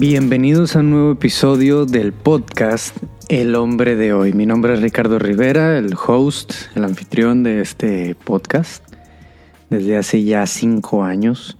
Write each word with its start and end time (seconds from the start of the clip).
Bienvenidos 0.00 0.76
a 0.76 0.78
un 0.78 0.90
nuevo 0.90 1.10
episodio 1.10 1.84
del 1.84 2.12
podcast 2.12 2.96
El 3.28 3.56
hombre 3.56 3.96
de 3.96 4.12
hoy. 4.12 4.32
Mi 4.32 4.46
nombre 4.46 4.74
es 4.74 4.80
Ricardo 4.80 5.18
Rivera, 5.18 5.76
el 5.76 5.92
host, 5.94 6.52
el 6.76 6.84
anfitrión 6.84 7.42
de 7.42 7.60
este 7.60 8.14
podcast 8.14 8.84
desde 9.70 9.96
hace 9.96 10.22
ya 10.22 10.46
cinco 10.46 11.02
años. 11.02 11.58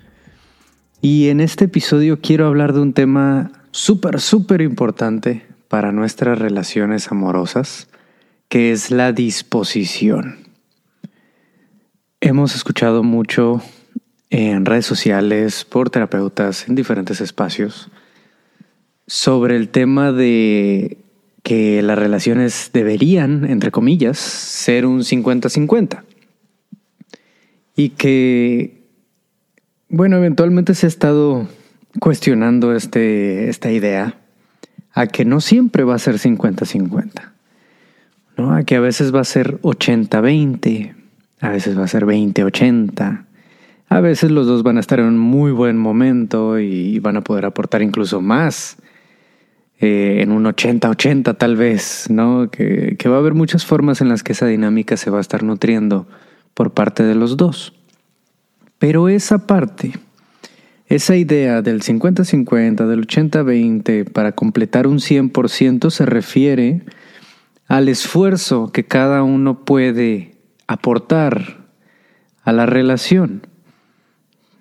Y 1.01 1.31
en 1.31 1.41
este 1.41 1.65
episodio 1.65 2.21
quiero 2.21 2.47
hablar 2.47 2.75
de 2.75 2.79
un 2.79 2.93
tema 2.93 3.51
súper, 3.73 4.21
súper 4.21 4.61
importante 4.61 5.45
para 5.67 5.91
nuestras 5.91 6.39
relaciones 6.39 7.11
amorosas, 7.11 7.89
que 8.49 8.71
es 8.71 8.93
la 8.93 9.11
disposición. 9.11 10.37
Hemos 12.21 12.55
escuchado 12.55 13.03
mucho 13.03 13.61
en 14.31 14.65
redes 14.65 14.87
sociales, 14.87 15.65
por 15.65 15.91
terapeutas, 15.91 16.69
en 16.69 16.77
diferentes 16.77 17.21
espacios, 17.21 17.91
sobre 19.09 19.57
el 19.57 19.71
tema 19.71 20.13
de 20.13 20.99
que 21.43 21.81
las 21.81 21.99
relaciones 21.99 22.71
deberían, 22.75 23.47
entre 23.47 23.71
comillas, 23.71 24.19
ser 24.19 24.85
un 24.85 25.01
50-50. 25.01 26.03
Y 27.75 27.91
que, 27.91 28.83
bueno, 29.89 30.19
eventualmente 30.19 30.75
se 30.75 30.87
ha 30.87 30.89
estado 30.89 31.49
cuestionando 32.01 32.77
este, 32.77 33.49
esta 33.49 33.73
idea 33.73 34.19
a 34.93 35.07
que 35.07 35.25
no 35.25 35.41
siempre 35.41 35.85
va 35.85 35.95
a 35.95 35.99
ser 35.99 36.17
50-50, 36.17 37.31
¿no? 38.37 38.55
A 38.55 38.63
que 38.65 38.77
a 38.77 38.81
veces 38.81 39.15
va 39.15 39.21
a 39.21 39.25
ser 39.25 39.59
80-20, 39.63 40.95
a 41.41 41.49
veces 41.49 41.79
va 41.79 41.85
a 41.85 41.89
ser 41.89 42.05
20-80, 42.05 43.25
a 43.89 44.01
veces 44.01 44.31
los 44.31 44.47
dos 44.47 44.63
van 44.63 44.77
a 44.77 44.81
estar 44.81 45.01
en 45.01 45.07
un 45.07 45.19
muy 45.19 45.51
buen 45.51 45.79
momento 45.79 46.59
y 46.59 46.99
van 46.99 47.17
a 47.17 47.23
poder 47.23 47.47
aportar 47.47 47.81
incluso 47.81 48.21
más 48.21 48.77
eh, 49.81 50.19
en 50.23 50.33
un 50.33 50.45
80-80 50.45 51.37
tal 51.37 51.57
vez, 51.57 52.07
¿no? 52.11 52.51
Que, 52.51 52.97
que 52.99 53.09
va 53.09 53.17
a 53.17 53.19
haber 53.21 53.35
muchas 53.35 53.65
formas 53.65 54.01
en 54.01 54.09
las 54.09 54.23
que 54.23 54.33
esa 54.33 54.47
dinámica 54.47 54.97
se 54.97 55.11
va 55.11 55.19
a 55.19 55.21
estar 55.21 55.43
nutriendo 55.43 56.09
por 56.55 56.73
parte 56.73 57.05
de 57.05 57.15
los 57.15 57.37
dos. 57.37 57.75
Pero 58.79 59.09
esa 59.09 59.47
parte, 59.47 59.93
esa 60.87 61.17
idea 61.17 61.63
del 61.63 61.83
50-50, 61.83 62.87
del 62.87 63.07
80-20 63.07 64.11
para 64.11 64.33
completar 64.33 64.87
un 64.87 64.99
100% 64.99 65.91
se 65.91 66.07
refiere 66.07 66.83
al 67.69 67.89
esfuerzo 67.89 68.73
que 68.73 68.85
cada 68.85 69.23
uno 69.23 69.65
puede 69.65 70.37
aportar 70.67 71.69
a 72.43 72.53
la 72.53 72.67
relación, 72.67 73.47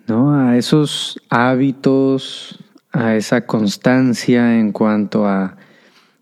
¿no? 0.08 0.34
A 0.34 0.58
esos 0.58 1.20
hábitos, 1.30 2.60
a 2.98 3.16
esa 3.16 3.45
constancia 3.45 4.59
en 4.59 4.72
cuanto 4.72 5.28
a 5.28 5.56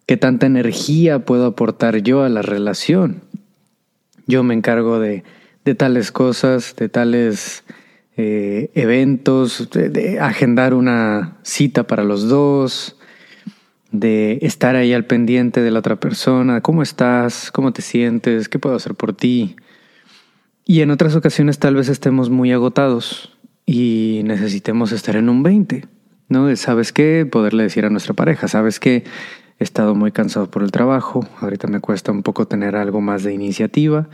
qué 0.06 0.18
tanta 0.18 0.46
energía 0.46 1.20
puedo 1.20 1.46
aportar 1.48 1.98
yo 2.00 2.24
a 2.24 2.30
la 2.30 2.42
relación. 2.42 3.22
Yo 4.28 4.44
me 4.44 4.54
encargo 4.54 5.00
de, 5.00 5.24
de 5.64 5.76
tales 5.76 6.12
cosas, 6.12 6.76
de 6.76 6.90
tales 6.90 7.64
eh, 8.18 8.72
eventos, 8.76 9.70
de, 9.72 10.20
agendar 10.20 10.74
una 10.74 11.38
cita 11.44 11.88
para 11.88 12.04
los 12.04 12.28
dos, 12.28 12.98
de 13.92 14.40
estar 14.42 14.76
ahí 14.76 14.94
al 14.94 15.06
pendiente 15.06 15.62
de 15.62 15.72
la 15.72 15.80
otra 15.80 15.96
persona, 15.98 16.62
cómo 16.62 16.84
estás, 16.84 17.52
cómo 17.52 17.72
te 17.72 17.82
sientes, 17.82 18.50
qué 18.50 18.60
puedo 18.60 18.76
hacer 18.76 18.96
por 18.96 19.14
ti. 19.14 19.56
Y 20.66 20.82
en 20.82 20.92
otras 20.92 21.16
ocasiones 21.16 21.58
tal 21.58 21.76
vez 21.76 21.88
estemos 21.88 22.30
muy 22.30 22.52
agotados 22.52 23.32
y 23.66 24.22
necesitemos 24.26 24.92
estar 24.92 25.16
en 25.16 25.30
un 25.30 25.42
20. 25.42 25.95
¿No? 26.30 26.54
¿Sabes 26.56 26.94
qué? 26.94 27.28
Poderle 27.30 27.64
decir 27.64 27.86
a 27.86 27.90
nuestra 27.90 28.14
pareja, 28.14 28.48
¿sabes 28.48 28.80
qué? 28.80 29.04
He 29.60 29.64
estado 29.64 29.96
muy 29.96 30.12
cansado 30.12 30.50
por 30.50 30.64
el 30.64 30.72
trabajo, 30.72 31.26
ahorita 31.40 31.68
me 31.68 31.80
cuesta 31.80 32.12
un 32.12 32.24
poco 32.24 32.48
tener 32.48 32.76
algo 32.76 33.02
más 33.02 33.24
de 33.24 33.34
iniciativa 33.34 34.08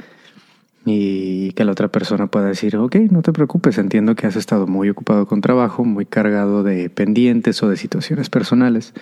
y 0.86 1.52
que 1.54 1.64
la 1.64 1.72
otra 1.72 1.88
persona 1.88 2.28
pueda 2.28 2.48
decir, 2.48 2.78
ok, 2.78 2.96
no 3.10 3.22
te 3.22 3.34
preocupes, 3.34 3.78
entiendo 3.78 4.16
que 4.16 4.28
has 4.28 4.36
estado 4.36 4.68
muy 4.68 4.90
ocupado 4.90 5.26
con 5.28 5.42
trabajo, 5.42 5.84
muy 5.84 6.06
cargado 6.06 6.64
de 6.64 6.90
pendientes 6.90 7.62
o 7.64 7.70
de 7.70 7.78
situaciones 7.78 8.30
personales. 8.30 8.94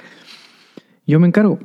Yo 1.05 1.19
me 1.19 1.27
encargo. 1.27 1.59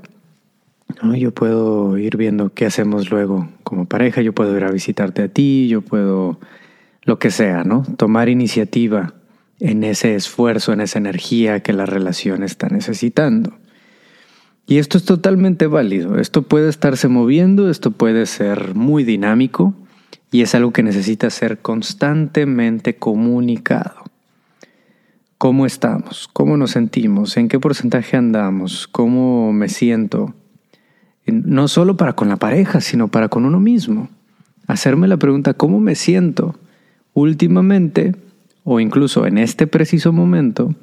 Yo 1.17 1.33
puedo 1.33 1.99
ir 1.99 2.17
viendo 2.17 2.53
qué 2.53 2.67
hacemos 2.67 3.11
luego 3.11 3.49
como 3.65 3.87
pareja, 3.87 4.23
yo 4.23 4.33
puedo 4.33 4.57
ir 4.57 4.65
a 4.65 4.71
visitarte 4.71 5.23
a 5.23 5.29
ti, 5.29 5.67
yo 5.69 5.83
puedo 5.83 6.39
lo 7.03 7.19
que 7.19 7.31
sea, 7.31 7.65
¿no? 7.65 7.83
Tomar 7.97 8.29
iniciativa 8.29 9.15
en 9.65 9.83
ese 9.83 10.15
esfuerzo, 10.15 10.75
en 10.75 10.83
esa 10.83 10.99
energía 10.99 11.61
que 11.61 11.73
la 11.73 11.87
relación 11.87 12.43
está 12.43 12.69
necesitando. 12.69 13.55
Y 14.67 14.77
esto 14.77 14.99
es 14.99 15.07
totalmente 15.07 15.67
válido, 15.67 16.19
esto 16.19 16.43
puede 16.43 16.69
estarse 16.69 17.09
moviendo, 17.09 17.71
esto 17.71 17.91
puede 17.91 18.27
ser 18.27 18.75
muy 18.75 19.05
dinámico 19.05 19.75
y 20.31 20.43
es 20.43 20.55
algo 20.55 20.75
que 20.75 20.83
necesita 20.83 21.31
ser 21.31 21.61
constantemente 21.61 22.97
comunicado. 22.97 24.05
¿Cómo 25.39 25.65
estamos? 25.65 26.29
¿Cómo 26.35 26.59
nos 26.59 26.73
sentimos? 26.73 27.39
¿En 27.39 27.49
qué 27.49 27.59
porcentaje 27.59 28.19
andamos? 28.19 28.87
¿Cómo 28.87 29.55
me 29.55 29.71
siento? 29.71 30.35
No 31.25 31.69
solo 31.69 31.97
para 31.97 32.13
con 32.13 32.29
la 32.29 32.37
pareja, 32.37 32.83
sino 32.83 33.09
para 33.09 33.31
con 33.31 33.47
uno 33.47 33.61
mismo. 33.61 34.11
Hacerme 34.67 35.09
la 35.09 35.17
pregunta, 35.17 35.55
¿cómo 35.55 35.81
me 35.81 35.95
siento? 35.95 36.55
Últimamente 37.15 38.15
o 38.65 38.81
incluso 38.81 39.27
en 39.27 39.39
este 39.39 39.67
preciso 39.67 40.13
momento 40.13 40.75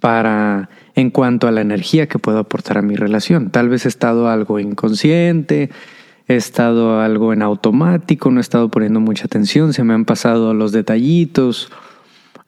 para 0.00 0.70
en 0.94 1.10
cuanto 1.10 1.48
a 1.48 1.52
la 1.52 1.60
energía 1.60 2.08
que 2.08 2.18
puedo 2.18 2.38
aportar 2.38 2.78
a 2.78 2.82
mi 2.82 2.96
relación. 2.96 3.50
Tal 3.50 3.68
vez 3.68 3.84
he 3.84 3.88
estado 3.88 4.28
algo 4.28 4.58
inconsciente, 4.58 5.70
he 6.28 6.36
estado 6.36 7.00
algo 7.00 7.32
en 7.32 7.42
automático, 7.42 8.30
no 8.30 8.38
he 8.38 8.40
estado 8.40 8.70
poniendo 8.70 9.00
mucha 9.00 9.26
atención, 9.26 9.72
se 9.72 9.84
me 9.84 9.94
han 9.94 10.04
pasado 10.04 10.54
los 10.54 10.72
detallitos. 10.72 11.70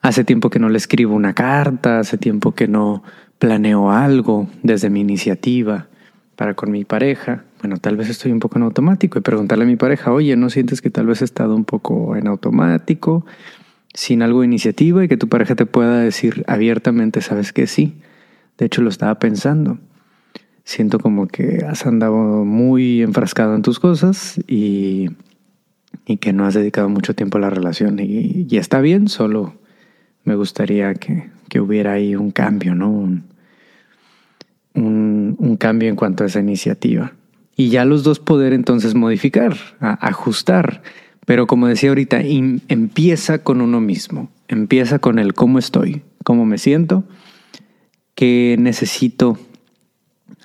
Hace 0.01 0.23
tiempo 0.23 0.49
que 0.49 0.59
no 0.59 0.69
le 0.69 0.77
escribo 0.77 1.13
una 1.13 1.33
carta, 1.33 1.99
hace 1.99 2.17
tiempo 2.17 2.53
que 2.53 2.67
no 2.67 3.03
planeo 3.39 3.91
algo 3.91 4.47
desde 4.63 4.89
mi 4.89 5.01
iniciativa 5.01 5.87
para 6.35 6.53
con 6.53 6.71
mi 6.71 6.85
pareja. 6.85 7.43
Bueno, 7.61 7.77
tal 7.77 7.97
vez 7.97 8.09
estoy 8.09 8.31
un 8.31 8.39
poco 8.39 8.57
en 8.57 8.63
automático 8.63 9.19
y 9.19 9.21
preguntarle 9.21 9.63
a 9.63 9.67
mi 9.67 9.75
pareja, 9.75 10.11
oye, 10.11 10.35
¿no 10.35 10.49
sientes 10.49 10.81
que 10.81 10.89
tal 10.89 11.05
vez 11.05 11.21
he 11.21 11.25
estado 11.25 11.55
un 11.55 11.65
poco 11.65 12.15
en 12.15 12.27
automático? 12.27 13.25
Sin 13.93 14.21
algo 14.21 14.41
de 14.41 14.47
iniciativa 14.47 15.03
y 15.03 15.07
que 15.07 15.17
tu 15.17 15.27
pareja 15.27 15.55
te 15.55 15.65
pueda 15.65 15.99
decir 15.99 16.43
abiertamente, 16.47 17.21
sabes 17.21 17.53
que 17.53 17.67
sí. 17.67 17.95
De 18.57 18.65
hecho, 18.65 18.81
lo 18.81 18.89
estaba 18.89 19.19
pensando. 19.19 19.79
Siento 20.63 20.99
como 20.99 21.27
que 21.27 21.65
has 21.67 21.85
andado 21.85 22.45
muy 22.45 23.01
enfrascado 23.01 23.55
en 23.55 23.63
tus 23.63 23.79
cosas 23.79 24.39
y, 24.47 25.09
y 26.05 26.17
que 26.17 26.33
no 26.33 26.45
has 26.45 26.53
dedicado 26.53 26.87
mucho 26.89 27.15
tiempo 27.15 27.37
a 27.37 27.41
la 27.41 27.49
relación. 27.49 27.99
Y, 27.99 28.47
y 28.49 28.57
está 28.57 28.79
bien, 28.79 29.07
solo 29.07 29.55
me 30.23 30.35
gustaría 30.35 30.93
que, 30.93 31.29
que, 31.49 31.59
hubiera 31.59 31.93
ahí 31.93 32.15
un 32.15 32.31
cambio, 32.31 32.75
¿no? 32.75 32.91
Un, 32.91 33.23
un, 34.75 35.35
un 35.39 35.57
cambio 35.57 35.89
en 35.89 35.95
cuanto 35.95 36.23
a 36.23 36.27
esa 36.27 36.39
iniciativa. 36.39 37.13
Y 37.55 37.69
ya 37.69 37.85
los 37.85 38.03
dos 38.03 38.19
poder 38.19 38.53
entonces 38.53 38.95
modificar, 38.95 39.57
ajustar 39.79 40.83
pero 41.25 41.47
como 41.47 41.67
decía 41.67 41.89
ahorita, 41.89 42.21
empieza 42.21 43.39
con 43.39 43.61
uno 43.61 43.79
mismo, 43.79 44.29
empieza 44.47 44.99
con 44.99 45.19
el 45.19 45.33
cómo 45.33 45.59
estoy, 45.59 46.01
cómo 46.23 46.45
me 46.45 46.57
siento, 46.57 47.03
qué 48.15 48.55
necesito 48.59 49.37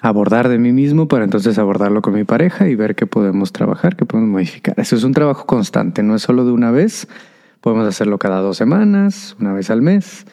abordar 0.01 0.49
de 0.49 0.59
mí 0.59 0.73
mismo 0.73 1.09
para 1.09 1.25
entonces 1.25 1.59
abordarlo 1.59 2.03
con 2.03 2.15
mi 2.15 2.25
pareja 2.25 2.69
y 2.69 2.75
ver 2.75 2.95
qué 2.95 3.07
podemos 3.07 3.53
trabajar, 3.53 3.97
qué 3.97 4.05
podemos 4.05 4.31
modificar. 4.31 4.79
Eso 4.79 4.97
es 4.97 5.05
un 5.05 5.13
trabajo 5.13 5.47
constante, 5.47 6.03
no 6.03 6.15
es 6.15 6.23
solo 6.23 6.45
de 6.45 6.53
una 6.53 6.71
vez, 6.71 7.09
podemos 7.61 7.87
hacerlo 7.87 8.19
cada 8.19 8.41
dos 8.41 8.57
semanas, 8.57 9.37
una 9.41 9.53
vez 9.53 9.71
al 9.71 9.83
mes, 9.83 10.27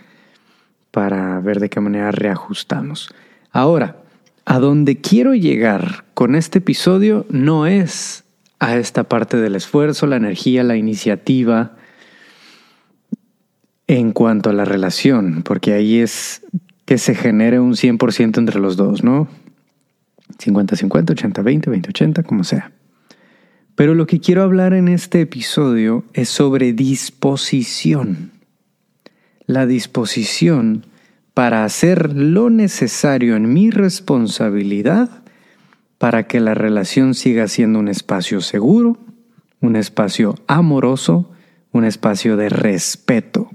para 0.91 1.39
ver 1.39 1.59
de 1.59 1.69
qué 1.69 1.79
manera 1.79 2.11
reajustamos. 2.11 3.09
Ahora, 3.51 3.97
a 4.45 4.59
donde 4.59 4.97
quiero 4.97 5.33
llegar 5.33 6.05
con 6.13 6.35
este 6.35 6.59
episodio 6.59 7.25
no 7.29 7.65
es 7.65 8.22
a 8.63 8.77
esta 8.77 9.03
parte 9.03 9.35
del 9.35 9.55
esfuerzo, 9.55 10.07
la 10.07 10.15
energía, 10.15 10.63
la 10.63 10.77
iniciativa 10.77 11.75
en 13.87 14.13
cuanto 14.13 14.49
a 14.49 14.53
la 14.53 14.63
relación, 14.63 15.43
porque 15.43 15.73
ahí 15.73 15.99
es 15.99 16.45
que 16.85 16.97
se 16.97 17.13
genere 17.13 17.59
un 17.59 17.73
100% 17.73 18.37
entre 18.37 18.61
los 18.61 18.77
dos, 18.77 19.03
¿no? 19.03 19.27
50-50, 20.37 20.87
80-20, 20.87 21.63
20-80, 21.65 22.23
como 22.23 22.45
sea. 22.45 22.71
Pero 23.75 23.95
lo 23.95 24.07
que 24.07 24.21
quiero 24.21 24.43
hablar 24.43 24.73
en 24.73 24.87
este 24.87 25.19
episodio 25.19 26.05
es 26.13 26.29
sobre 26.29 26.71
disposición. 26.71 28.31
La 29.45 29.65
disposición 29.65 30.85
para 31.33 31.65
hacer 31.65 32.15
lo 32.15 32.49
necesario 32.49 33.35
en 33.35 33.51
mi 33.51 33.71
responsabilidad 33.71 35.22
para 35.97 36.27
que 36.27 36.39
la 36.39 36.53
relación 36.53 37.13
siga 37.13 37.47
siendo 37.47 37.79
un 37.79 37.87
espacio 37.87 38.41
seguro, 38.41 38.97
un 39.61 39.75
espacio 39.75 40.35
amoroso, 40.47 41.31
un 41.71 41.85
espacio 41.85 42.37
de 42.37 42.49
respeto 42.49 43.49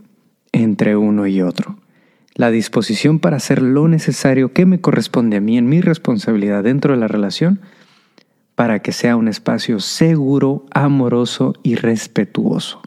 entre 0.52 0.96
uno 0.96 1.26
y 1.26 1.42
otro. 1.42 1.78
la 2.34 2.52
disposición 2.52 3.18
para 3.18 3.38
hacer 3.38 3.60
lo 3.60 3.88
necesario 3.88 4.52
que 4.52 4.64
me 4.64 4.80
corresponde 4.80 5.38
a 5.38 5.40
mí 5.40 5.58
en 5.58 5.68
mi 5.68 5.80
responsabilidad 5.80 6.62
dentro 6.62 6.94
de 6.94 7.00
la 7.00 7.08
relación 7.08 7.60
para 8.54 8.80
que 8.80 8.92
sea 8.92 9.16
un 9.16 9.26
espacio 9.26 9.80
seguro, 9.80 10.64
amoroso 10.70 11.54
y 11.64 11.74
respetuoso. 11.74 12.80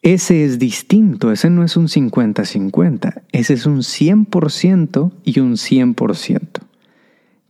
Ese 0.00 0.44
es 0.44 0.58
distinto, 0.58 1.32
ese 1.32 1.50
no 1.50 1.64
es 1.64 1.76
un 1.76 1.88
50-50, 1.88 3.22
ese 3.32 3.54
es 3.54 3.66
un 3.66 3.78
100% 3.78 5.12
y 5.24 5.40
un 5.40 5.52
100%. 5.52 6.40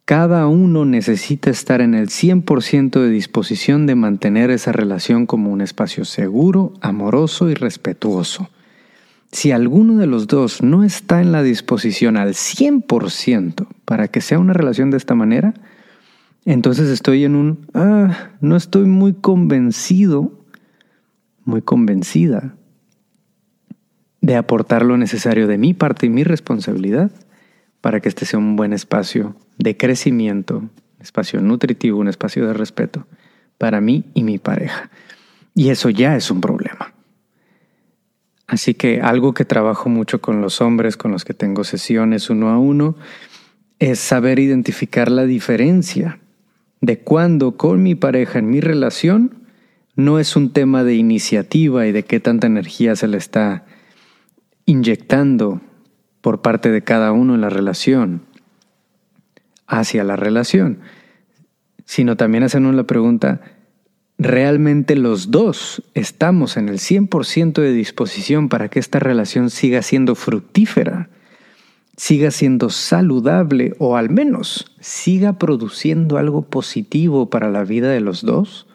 Cada 0.07 0.47
uno 0.49 0.85
necesita 0.85 1.49
estar 1.49 1.81
en 1.81 1.95
el 1.95 2.09
100% 2.09 3.01
de 3.01 3.09
disposición 3.09 3.87
de 3.87 3.95
mantener 3.95 4.51
esa 4.51 4.71
relación 4.71 5.25
como 5.25 5.51
un 5.51 5.63
espacio 5.63 6.05
seguro, 6.05 6.75
amoroso 6.83 7.49
y 7.49 7.55
respetuoso. 7.55 8.51
Si 9.33 9.51
alguno 9.51 9.97
de 9.97 10.07
los 10.07 10.27
dos 10.27 10.63
no 10.63 10.85
está 10.85 11.23
en 11.23 11.33
la 11.33 11.43
disposición 11.43 12.19
al 12.19 12.35
100% 12.35 13.67
para 13.87 14.09
que 14.09 14.21
sea 14.21 14.39
una 14.39 14.53
relación 14.53 14.91
de 14.91 14.99
esta 14.99 15.15
manera, 15.15 15.55
entonces 16.45 16.91
estoy 16.91 17.25
en 17.25 17.35
un, 17.35 17.67
ah, 17.73 18.29
no 18.43 18.57
estoy 18.57 18.85
muy 18.85 19.15
convencido, 19.15 20.39
muy 21.47 21.63
convencida 21.63 22.55
de 24.21 24.37
aportar 24.37 24.85
lo 24.85 24.99
necesario 24.99 25.47
de 25.47 25.57
mi 25.57 25.73
parte 25.73 26.05
y 26.05 26.11
mi 26.11 26.25
responsabilidad 26.25 27.11
para 27.81 28.01
que 28.01 28.11
este 28.11 28.27
sea 28.27 28.39
un 28.39 28.57
buen 28.57 28.75
espacio 28.75 29.35
de 29.59 29.77
crecimiento, 29.77 30.69
espacio 31.01 31.41
nutritivo, 31.41 31.99
un 31.99 32.09
espacio 32.09 32.47
de 32.47 32.55
respeto 32.55 33.07
para 33.59 33.81
mí 33.81 34.05
y 34.15 34.25
mi 34.25 34.39
pareja. 34.39 34.91
Y 35.55 35.71
eso 35.71 35.91
ya 35.91 36.17
es 36.17 36.31
un 36.31 36.41
problema. 36.41 36.93
Así 38.47 38.75
que 38.75 39.01
algo 39.01 39.33
que 39.33 39.45
trabajo 39.45 39.89
mucho 39.89 40.21
con 40.21 40.41
los 40.41 40.61
hombres 40.61 40.97
con 40.97 41.13
los 41.13 41.25
que 41.25 41.35
tengo 41.35 41.65
sesiones 41.65 42.29
uno 42.29 42.51
a 42.51 42.59
uno 42.59 42.97
es 43.79 43.99
saber 43.99 44.39
identificar 44.39 45.11
la 45.11 45.25
diferencia 45.25 46.21
de 46.81 46.99
cuando 46.99 47.57
con 47.57 47.83
mi 47.83 47.95
pareja 47.95 48.39
en 48.39 48.51
mi 48.51 48.61
relación 48.61 49.47
no 49.97 50.19
es 50.19 50.37
un 50.37 50.53
tema 50.53 50.85
de 50.85 50.95
iniciativa 50.95 51.87
y 51.87 51.93
de 51.93 52.03
qué 52.03 52.21
tanta 52.21 52.47
energía 52.47 52.97
se 52.97 53.09
le 53.09 53.17
está 53.17 53.65
inyectando 54.67 55.61
por 56.21 56.43
parte 56.43 56.71
de 56.71 56.83
cada 56.83 57.13
uno 57.13 57.35
en 57.35 57.41
la 57.41 57.51
relación 57.51 58.23
hacia 59.67 60.05
la 60.05 60.17
relación, 60.17 60.81
sino 61.85 62.17
también 62.17 62.45
hacernos 62.45 62.75
la 62.75 62.85
pregunta, 62.85 63.41
realmente 64.19 64.97
los 64.97 65.31
dos 65.31 65.83
estamos 65.95 66.57
en 66.57 66.69
el 66.69 66.79
100% 66.79 67.61
de 67.61 67.73
disposición 67.73 68.49
para 68.49 68.69
que 68.69 68.79
esta 68.79 68.99
relación 68.99 69.51
siga 69.51 69.83
siendo 69.83 70.15
fructífera, 70.15 71.11
siga 71.97 72.31
siendo 72.31 72.71
saludable 72.71 73.75
o 73.79 73.97
al 73.97 74.11
menos 74.11 74.73
siga 74.81 75.39
produciendo 75.39 76.19
algo 76.19 76.43
positivo 76.43 77.31
para 77.31 77.51
la 77.51 77.65
vida 77.65 77.91
de 77.91 78.01
los 78.01 78.23
dos? 78.23 78.67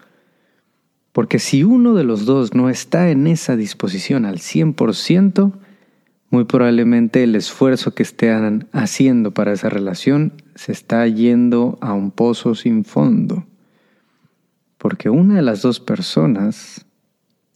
Porque 1.11 1.39
si 1.39 1.63
uno 1.63 1.95
de 1.95 2.03
los 2.03 2.25
dos 2.25 2.53
no 2.53 2.69
está 2.69 3.09
en 3.09 3.27
esa 3.27 3.55
disposición 3.55 4.25
al 4.25 4.37
100%, 4.37 5.53
muy 6.29 6.45
probablemente 6.45 7.23
el 7.23 7.35
esfuerzo 7.35 7.93
que 7.95 8.03
estén 8.03 8.67
haciendo 8.71 9.31
para 9.31 9.53
esa 9.53 9.69
relación 9.69 10.33
se 10.55 10.71
está 10.71 11.05
yendo 11.07 11.77
a 11.81 11.93
un 11.93 12.11
pozo 12.11 12.53
sin 12.55 12.85
fondo. 12.85 13.45
Porque 14.77 15.09
una 15.09 15.35
de 15.35 15.41
las 15.41 15.61
dos 15.61 15.79
personas, 15.79 16.85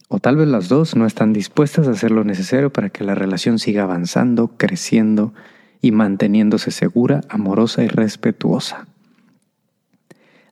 o 0.08 0.18
tal 0.18 0.36
vez 0.36 0.48
las 0.48 0.68
dos, 0.68 0.96
no 0.96 1.06
están 1.06 1.32
dispuestas 1.32 1.86
a 1.86 1.92
hacer 1.92 2.10
lo 2.10 2.24
necesario 2.24 2.72
para 2.72 2.90
que 2.90 3.04
la 3.04 3.14
relación 3.14 3.58
siga 3.58 3.84
avanzando, 3.84 4.52
creciendo 4.56 5.32
y 5.80 5.92
manteniéndose 5.92 6.70
segura, 6.70 7.20
amorosa 7.28 7.84
y 7.84 7.88
respetuosa. 7.88 8.86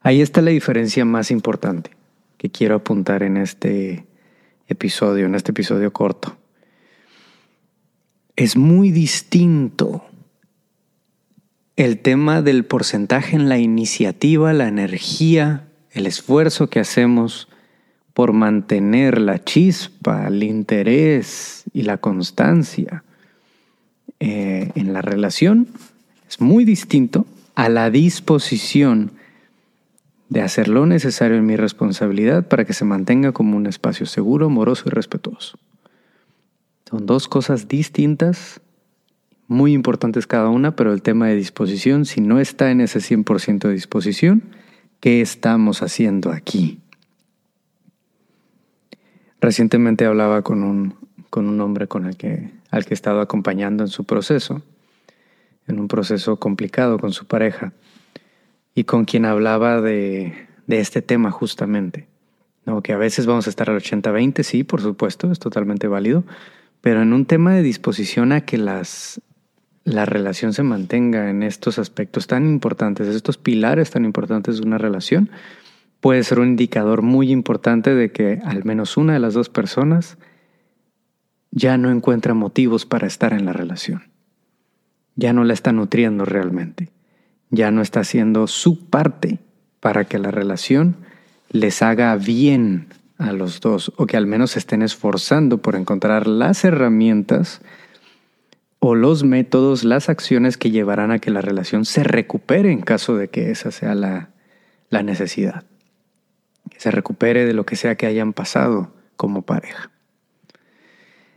Ahí 0.01 0.21
está 0.21 0.41
la 0.41 0.51
diferencia 0.51 1.05
más 1.05 1.31
importante 1.31 1.91
que 2.37 2.49
quiero 2.49 2.75
apuntar 2.75 3.23
en 3.23 3.37
este 3.37 4.05
episodio, 4.67 5.25
en 5.25 5.35
este 5.35 5.51
episodio 5.51 5.91
corto. 5.93 6.37
Es 8.35 8.57
muy 8.57 8.91
distinto 8.91 10.05
el 11.75 11.99
tema 11.99 12.41
del 12.41 12.65
porcentaje 12.65 13.35
en 13.35 13.49
la 13.49 13.57
iniciativa, 13.57 14.53
la 14.53 14.67
energía, 14.67 15.67
el 15.91 16.07
esfuerzo 16.07 16.69
que 16.69 16.79
hacemos 16.79 17.47
por 18.13 18.33
mantener 18.33 19.19
la 19.19 19.43
chispa, 19.43 20.27
el 20.27 20.43
interés 20.43 21.63
y 21.73 21.83
la 21.83 21.97
constancia 21.97 23.03
eh, 24.19 24.71
en 24.75 24.93
la 24.93 25.01
relación 25.01 25.67
es 26.29 26.39
muy 26.39 26.65
distinto 26.65 27.25
a 27.55 27.69
la 27.69 27.89
disposición 27.89 29.11
de 30.29 30.41
hacer 30.41 30.67
lo 30.67 30.85
necesario 30.85 31.37
en 31.37 31.45
mi 31.45 31.55
responsabilidad 31.55 32.47
para 32.47 32.65
que 32.65 32.73
se 32.73 32.85
mantenga 32.85 33.31
como 33.31 33.57
un 33.57 33.67
espacio 33.67 34.05
seguro, 34.05 34.47
amoroso 34.47 34.85
y 34.87 34.89
respetuoso. 34.89 35.59
Son 36.89 37.05
dos 37.05 37.27
cosas 37.27 37.67
distintas, 37.67 38.61
muy 39.47 39.73
importantes 39.73 40.27
cada 40.27 40.49
una, 40.49 40.75
pero 40.75 40.93
el 40.93 41.01
tema 41.01 41.27
de 41.27 41.35
disposición, 41.35 42.05
si 42.05 42.21
no 42.21 42.39
está 42.39 42.71
en 42.71 42.81
ese 42.81 42.99
100% 42.99 43.67
de 43.67 43.73
disposición, 43.73 44.43
¿Qué 45.03 45.19
estamos 45.19 45.81
haciendo 45.81 46.31
aquí? 46.31 46.79
Recientemente 49.41 50.05
hablaba 50.05 50.43
con 50.43 50.63
un, 50.63 50.95
con 51.29 51.49
un 51.49 51.59
hombre 51.59 51.89
con 51.89 52.05
el 52.05 52.15
que, 52.15 52.51
al 52.71 52.85
que 52.85 52.91
he 52.91 52.93
estado 52.93 53.19
acompañando 53.19 53.83
en 53.83 53.89
su 53.89 54.05
proceso, 54.05 54.61
en 55.67 55.81
un 55.81 55.89
proceso 55.89 56.37
complicado 56.37 56.99
con 56.99 57.11
su 57.11 57.25
pareja, 57.25 57.73
y 58.75 58.85
con 58.85 59.03
quien 59.03 59.25
hablaba 59.25 59.81
de, 59.81 60.47
de 60.67 60.79
este 60.79 61.01
tema 61.01 61.31
justamente. 61.31 62.07
¿no? 62.65 62.81
Que 62.81 62.93
a 62.93 62.97
veces 62.97 63.25
vamos 63.25 63.47
a 63.47 63.49
estar 63.49 63.69
al 63.69 63.81
80-20, 63.81 64.41
sí, 64.43 64.63
por 64.63 64.79
supuesto, 64.79 65.33
es 65.33 65.39
totalmente 65.39 65.89
válido, 65.89 66.23
pero 66.83 67.01
en 67.01 67.13
un 67.13 67.25
tema 67.25 67.53
de 67.53 67.63
disposición 67.63 68.33
a 68.33 68.41
que 68.41 68.57
las 68.57 69.21
la 69.85 70.03
relación 70.05 70.51
se 70.51 70.63
mantenga 70.63 71.29
en 71.29 71.41
estos 71.41 71.79
aspectos 71.79 72.27
tan 72.27 72.45
importantes, 72.45 73.07
estos 73.07 73.37
pilares 73.37 73.89
tan 73.91 74.03
importantes 74.03 74.57
de 74.57 74.67
una 74.67 74.77
relación, 74.77 75.29
puede 76.01 76.23
ser 76.23 76.39
un 76.39 76.49
indicador 76.49 77.01
muy 77.01 77.31
importante 77.31 77.95
de 77.95 78.11
que 78.11 78.41
al 78.43 78.65
menos 78.65 78.97
una 78.97 79.13
de 79.13 79.19
las 79.19 79.33
dos 79.33 79.47
personas 79.47 80.17
ya 81.51 81.77
no 81.77 81.89
encuentra 81.89 82.33
motivos 82.33 82.85
para 82.85 83.07
estar 83.07 83.31
en 83.31 83.45
la 83.45 83.53
relación. 83.53 84.03
Ya 85.15 85.31
no 85.31 85.45
la 85.45 85.53
está 85.53 85.71
nutriendo 85.71 86.25
realmente. 86.25 86.89
Ya 87.49 87.71
no 87.71 87.81
está 87.81 88.01
haciendo 88.01 88.47
su 88.47 88.89
parte 88.89 89.39
para 89.79 90.03
que 90.03 90.19
la 90.19 90.31
relación 90.31 90.97
les 91.49 91.81
haga 91.81 92.13
bien 92.17 92.87
a 93.23 93.33
los 93.33 93.61
dos 93.61 93.91
o 93.97 94.05
que 94.05 94.17
al 94.17 94.27
menos 94.27 94.51
se 94.51 94.59
estén 94.59 94.81
esforzando 94.81 95.59
por 95.59 95.75
encontrar 95.75 96.27
las 96.27 96.63
herramientas 96.63 97.61
o 98.79 98.95
los 98.95 99.23
métodos, 99.23 99.83
las 99.83 100.09
acciones 100.09 100.57
que 100.57 100.69
llevarán 100.69 101.11
a 101.11 101.19
que 101.19 101.31
la 101.31 101.41
relación 101.41 101.85
se 101.85 102.03
recupere 102.03 102.71
en 102.71 102.81
caso 102.81 103.15
de 103.15 103.29
que 103.29 103.49
esa 103.49 103.71
sea 103.71 103.95
la, 103.95 104.29
la 104.89 105.03
necesidad. 105.03 105.63
Que 106.69 106.79
se 106.79 106.91
recupere 106.91 107.45
de 107.45 107.53
lo 107.53 107.65
que 107.65 107.77
sea 107.77 107.95
que 107.95 108.07
hayan 108.07 108.33
pasado 108.33 108.91
como 109.15 109.43
pareja. 109.43 109.89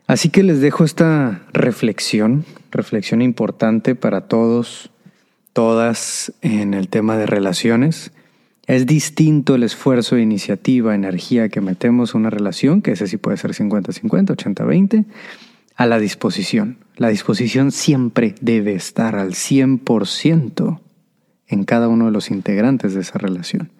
Así 0.09 0.29
que 0.29 0.43
les 0.43 0.61
dejo 0.61 0.85
esta 0.85 1.43
reflexión, 1.53 2.45
reflexión 2.71 3.23
importante 3.23 3.95
para 3.95 4.23
todos, 4.23 4.91
todas 5.53 6.33
en 6.43 6.75
el 6.75 6.89
tema 6.89 7.17
de 7.17 7.27
relaciones. 7.27 8.13
Es 8.67 8.85
distinto 8.85 9.55
el 9.55 9.63
esfuerzo, 9.63 10.19
iniciativa, 10.19 10.95
energía 10.95 11.49
que 11.49 11.61
metemos 11.61 12.15
en 12.15 12.21
una 12.21 12.31
relación, 12.31 12.83
que 12.83 12.93
ese 12.93 13.07
sí 13.07 13.17
puede 13.17 13.37
ser 13.37 13.53
50-50, 13.53 14.35
80-20, 14.37 15.05
a 15.77 15.87
la 15.87 15.99
disposición. 16.01 16.79
La 16.97 17.09
disposición 17.09 17.71
siempre 17.71 18.35
debe 18.41 18.75
estar 18.75 19.15
al 19.17 19.35
100% 19.35 20.81
en 21.49 21.65
cada 21.65 21.87
uno 21.89 22.07
de 22.07 22.11
los 22.11 22.31
integrantes 22.31 22.95
de 22.95 23.03
esa 23.03 23.19
relación. 23.19 23.71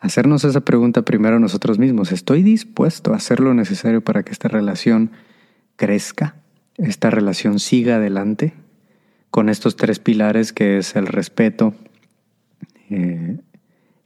Hacernos 0.00 0.44
esa 0.44 0.60
pregunta 0.60 1.02
primero 1.02 1.38
nosotros 1.38 1.78
mismos. 1.78 2.10
¿Estoy 2.10 2.42
dispuesto 2.42 3.12
a 3.12 3.16
hacer 3.16 3.38
lo 3.38 3.54
necesario 3.54 4.02
para 4.02 4.24
que 4.24 4.32
esta 4.32 4.48
relación 4.48 5.12
crezca? 5.76 6.34
¿Esta 6.76 7.10
relación 7.10 7.60
siga 7.60 7.96
adelante? 7.96 8.54
Con 9.30 9.48
estos 9.48 9.76
tres 9.76 10.00
pilares 10.00 10.52
que 10.52 10.78
es 10.78 10.96
el 10.96 11.06
respeto, 11.06 11.74
eh, 12.90 13.38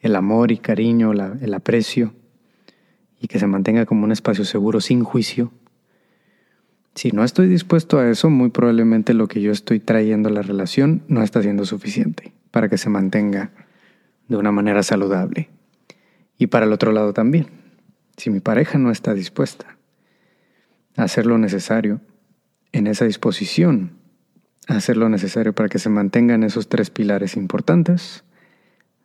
el 0.01 0.17
amor 0.17 0.53
y 0.53 0.59
cariño, 0.59 1.13
el 1.13 1.55
aprecio, 1.55 2.15
y 3.21 3.29
que 3.29 3.39
se 3.39 3.47
mantenga 3.47 3.87
como 3.87 4.05
un 4.05 4.13
espacio 4.13 4.45
seguro 4.45 4.81
sin 4.81 5.03
juicio, 5.03 5.53
si 6.99 7.13
no 7.13 7.23
estoy 7.23 7.47
dispuesto 7.47 8.01
a 8.01 8.11
eso, 8.11 8.29
muy 8.29 8.51
probablemente 8.51 9.15
lo 9.15 9.29
que 9.29 9.41
yo 9.41 9.53
estoy 9.53 9.79
trayendo 9.79 10.31
a 10.31 10.33
la 10.33 10.43
relación 10.43 11.05
no 11.07 11.23
está 11.23 11.41
siendo 11.43 11.65
suficiente 11.65 12.33
para 12.51 12.69
que 12.69 12.77
se 12.77 12.91
mantenga 12.91 13.53
de 14.27 14.37
una 14.37 14.51
manera 14.51 14.83
saludable. 14.83 15.49
Y 16.39 16.49
para 16.49 16.67
el 16.67 16.73
otro 16.73 16.91
lado 16.91 17.13
también, 17.13 17.47
si 18.17 18.31
mi 18.31 18.41
pareja 18.41 18.79
no 18.79 18.91
está 18.91 19.15
dispuesta 19.15 19.79
a 20.97 21.05
hacer 21.05 21.25
lo 21.25 21.39
necesario, 21.39 22.01
en 22.73 22.89
esa 22.89 23.05
disposición 23.05 23.93
a 24.67 24.75
hacer 24.75 24.97
lo 24.97 25.09
necesario 25.09 25.53
para 25.53 25.69
que 25.69 25.79
se 25.79 25.91
mantengan 25.91 26.43
esos 26.43 26.69
tres 26.69 26.91
pilares 26.91 27.37
importantes, 27.37 28.25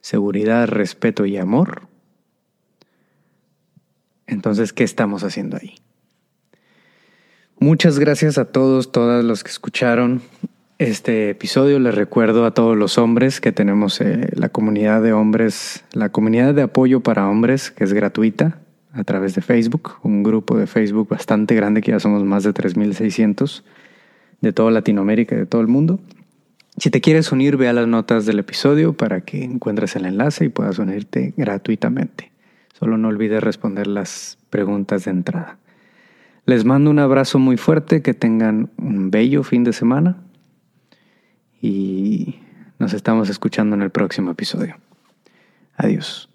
seguridad, 0.04 0.68
respeto 0.68 1.26
y 1.26 1.38
amor, 1.38 1.88
entonces, 4.28 4.74
¿qué 4.74 4.84
estamos 4.84 5.24
haciendo 5.24 5.58
ahí? 5.58 5.76
Muchas 7.60 8.00
gracias 8.00 8.38
a 8.38 8.46
todos, 8.46 8.92
todas 8.92 9.24
los 9.24 9.44
que 9.44 9.52
escucharon 9.52 10.22
este 10.80 11.30
episodio. 11.30 11.80
Les 11.80 11.96
recuerdo 11.96 12.46
a 12.46 12.52
todos 12.52 12.76
los 12.76 12.98
hombres 12.98 13.40
que 13.40 13.52
tenemos 13.52 14.02
eh, 14.02 14.30
la 14.34 14.50
comunidad 14.50 15.02
de 15.02 15.14
hombres, 15.14 15.86
la 15.94 16.10
comunidad 16.10 16.54
de 16.54 16.64
apoyo 16.64 17.02
para 17.02 17.30
hombres, 17.30 17.72
que 17.72 17.84
es 17.84 17.94
gratuita 17.94 18.60
a 18.92 19.04
través 19.04 19.36
de 19.36 19.42
Facebook, 19.42 19.94
un 20.04 20.24
grupo 20.24 20.58
de 20.58 20.68
Facebook 20.68 21.10
bastante 21.10 21.56
grande 21.56 21.82
que 21.82 21.92
ya 21.92 22.00
somos 22.00 22.24
más 22.24 22.44
de 22.44 22.54
3.600 22.54 23.64
de 24.42 24.54
toda 24.54 24.72
Latinoamérica 24.72 25.36
y 25.36 25.40
de 25.40 25.46
todo 25.46 25.62
el 25.62 25.68
mundo. 25.68 26.00
Si 26.78 26.90
te 26.90 27.02
quieres 27.02 27.32
unir, 27.32 27.58
ve 27.58 27.68
a 27.68 27.74
las 27.74 27.88
notas 27.88 28.26
del 28.26 28.40
episodio 28.40 28.94
para 28.94 29.22
que 29.22 29.44
encuentres 29.44 29.96
el 29.96 30.06
enlace 30.06 30.46
y 30.46 30.50
puedas 30.50 30.80
unirte 30.80 31.34
gratuitamente. 31.38 32.32
Solo 32.74 32.98
no 32.98 33.10
olvides 33.10 33.44
responder 33.44 33.86
las 33.86 34.40
preguntas 34.50 35.06
de 35.06 35.12
entrada. 35.12 35.58
Les 36.46 36.66
mando 36.66 36.90
un 36.90 37.00
abrazo 37.00 37.40
muy 37.40 37.58
fuerte, 37.58 38.02
que 38.02 38.14
tengan 38.14 38.72
un 38.78 39.12
bello 39.12 39.44
fin 39.44 39.64
de 39.64 39.72
semana 39.72 40.18
y 41.62 42.40
nos 42.80 42.94
estamos 42.94 43.30
escuchando 43.30 43.76
en 43.76 43.82
el 43.84 43.92
próximo 43.92 44.32
episodio. 44.32 44.76
Adiós. 45.78 46.33